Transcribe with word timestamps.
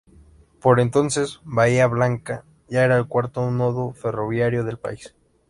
Por 0.59 0.79
entonces 0.79 1.41
Bahía 1.43 1.85
Blanca 1.85 2.43
ya 2.67 2.83
era 2.83 2.97
el 2.97 3.07
cuarto 3.07 3.51
nodo 3.51 3.91
ferroviario 3.93 4.63
del 4.63 4.79
país. 4.79 5.13